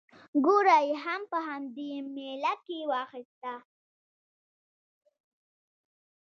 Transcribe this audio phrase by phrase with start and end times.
[0.45, 3.53] ګوړه یې هم په همدې مېله کې واخیستله.